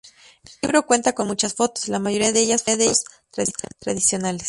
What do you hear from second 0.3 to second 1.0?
El libro